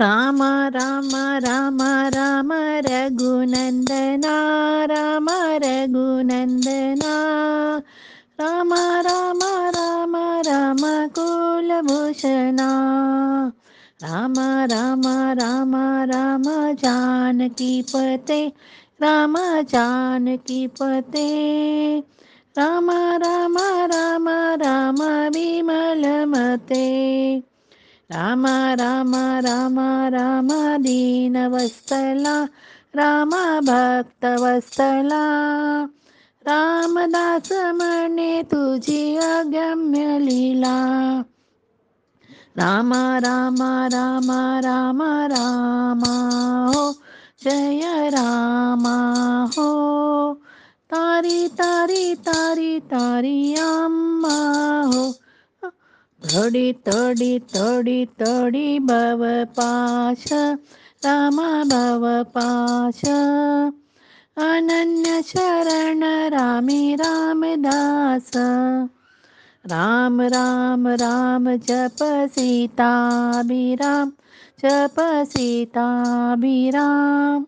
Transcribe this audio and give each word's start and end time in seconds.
राम 0.00 0.42
राम 0.74 1.10
राम 1.44 1.82
राम 2.14 2.52
रघुनन्दना 2.86 4.32
राम 4.90 5.28
रघुनन्दना 5.64 7.12
राम 8.40 8.72
राम 9.08 9.42
राम 9.76 10.16
राम 10.48 10.82
कुलभूषणा 11.18 12.70
राम 14.04 14.34
राम 14.72 15.02
राम 15.40 15.76
राम 16.12 16.44
जानकीपते 16.82 18.40
राम 19.02 19.36
जानकीपते 19.72 21.28
राम 22.58 22.90
राम 23.24 23.58
राम 23.94 24.28
राम 24.64 25.02
विमलमते 25.34 26.84
राम 28.12 28.46
राम 28.46 29.16
राम 29.16 29.80
राम 30.14 30.48
दीनवत्सला 30.82 32.44
राम 32.96 33.30
भक्तवत्सला 33.60 35.24
रामदास 36.46 37.52
म्हणे 37.52 38.42
तुझी 38.42 39.16
अगम्य 39.16 40.18
लीला। 40.18 40.76
राम 42.56 42.94
राम 42.94 43.62
राम 43.94 44.32
राम 44.64 45.02
राम 45.02 46.04
हो। 46.74 46.92
जय 47.44 48.10
राम 48.10 48.86
हो। 49.58 49.68
तारी 50.90 51.48
तारी 51.48 52.14
तारी 52.14 52.80
तारी 52.80 53.54
अम्मा 53.54 54.36
हो 54.94 55.12
तडी 56.34 56.72
तडी 56.72 57.38
तडी 57.38 58.06
तडी 58.06 58.78
भव 58.78 59.44
पाश 59.56 60.24
राम 61.04 61.64
भव 61.64 62.24
पाश। 62.28 63.00
अनन्य 64.36 65.22
शरण 65.22 66.28
रामी 66.28 66.94
रामदास। 66.94 68.30
राम 69.66 70.20
राम 70.20 70.88
राम 70.88 71.56
जप 71.56 71.96
सीताभिराम 72.02 74.12
जप 74.64 74.94
सीताभिराम। 75.00 77.46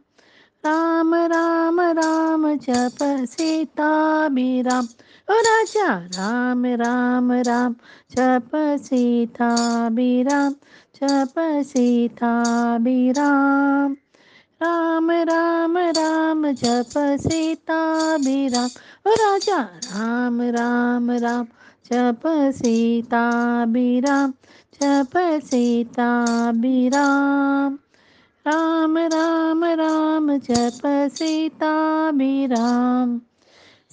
राम 0.67 1.14
राम 1.14 1.81
राम 1.81 2.57
जप 2.57 2.97
सीताभिराम 3.03 4.87
ओ 5.29 5.35
राजा, 5.35 5.99
राम 5.99 6.67
राम 6.67 7.33
राम। 7.33 7.75
छप 8.11 8.51
सीता 8.55 9.89
राम 10.29 10.55
छप 10.95 11.63
सीता 11.67 12.79
भी 12.79 13.13
राम 13.13 15.11
राम 15.11 15.79
राम। 15.79 16.53
जप 16.53 16.91
सीता, 16.97 18.19
बिराम। 18.19 18.69
ओ 19.07 19.15
राजा, 19.15 19.63
राम 19.63 20.43
राम 20.43 21.11
राम। 21.11 21.47
जप 21.87 22.53
सीता, 22.57 23.67
बिराम। 23.67 24.33
जप 24.75 25.41
सीता 25.45 26.53
भी 26.53 26.89
राम 26.89 28.99
राम 28.99 29.65
राम। 29.65 30.39
जप 30.39 31.11
सीता, 31.15 32.11
बिराम। 32.11 33.21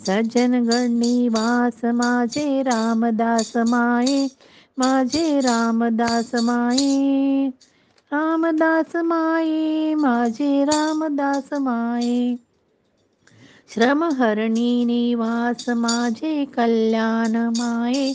सज्जन 0.07 0.63
गणनिवास 0.63 1.85
माझे 1.85 2.61
रामदास 2.61 3.53
माये, 3.57 4.27
माझे 4.77 5.39
रामदास 5.39 6.31
माये 6.35 7.51
रामदास 8.13 8.95
माये, 8.95 9.95
माझे 9.95 10.63
रामदास 10.63 11.49
माये. 11.53 12.35
श्रमहरणी, 13.73 14.85
निवास 14.85 15.69
माझे 15.69 16.45
कल्याण 16.45 17.35
माये, 17.57 18.13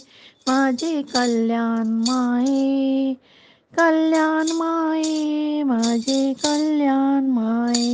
माझे 0.49 1.03
कल्याण 1.03 1.89
माये. 1.89 3.15
कल्याण 3.77 4.47
माये, 4.53 5.63
माझे 5.63 6.33
कल्याण 6.33 7.27
माये. 7.27 7.88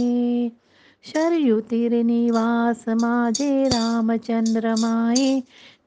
शरयू 1.03 1.59
निवास 2.03 2.84
माझे 2.90 3.68
रामचंद्र 3.68 4.74
माये 4.80 5.40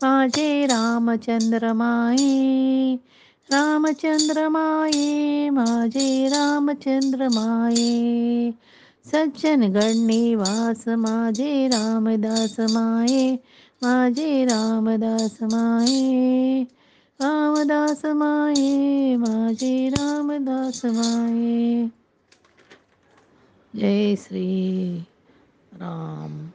माझे 0.03 0.67
रामचंद्र 0.67 1.73
माये 1.73 2.95
रामचंद्र 3.53 4.49
माये 4.49 5.51
माझे 5.51 6.29
रामचंद्र 6.29 7.29
माये 7.29 8.51
सज्जन 9.07 9.63
गणनिवास 9.73 10.85
माझे 10.89 11.69
रामदास 11.69 12.57
माये 12.61 13.33
माझे 13.83 14.45
रामदास 14.45 15.39
माये 15.43 16.63
रामदास 17.21 18.05
माये 18.05 19.17
माझे 19.17 19.89
रामदास 19.89 20.85
माये 20.85 21.96
जय 23.78 24.16
श्री 24.16 25.00
राम। 25.74 26.52